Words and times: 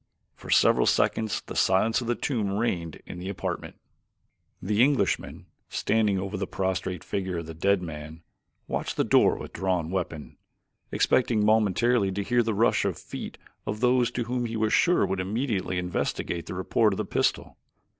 For 0.33 0.49
several 0.49 0.87
seconds 0.87 1.43
the 1.45 1.55
silence 1.55 2.01
of 2.01 2.07
the 2.07 2.15
tomb 2.15 2.53
reigned 2.57 3.03
in 3.05 3.19
the 3.19 3.29
apartment. 3.29 3.75
The 4.59 4.81
Englishman, 4.81 5.45
standing 5.69 6.17
over 6.17 6.37
the 6.37 6.47
prostrate 6.47 7.03
figure 7.03 7.37
of 7.37 7.45
the 7.45 7.53
dead 7.53 7.83
man, 7.83 8.23
watched 8.67 8.97
the 8.97 9.03
door 9.03 9.37
with 9.37 9.53
drawn 9.53 9.91
weapon, 9.91 10.37
expecting 10.91 11.45
momentarily 11.45 12.11
to 12.13 12.23
hear 12.23 12.41
the 12.41 12.55
rush 12.55 12.83
of 12.83 12.97
feet 12.97 13.37
of 13.67 13.79
those 13.79 14.11
whom 14.15 14.45
he 14.47 14.57
was 14.57 14.73
sure 14.73 15.05
would 15.05 15.19
immediately 15.19 15.77
investigate 15.77 16.47
the 16.47 16.55
report 16.55 16.93
of 16.93 16.97
the 16.97 17.05
pistol. 17.05 17.57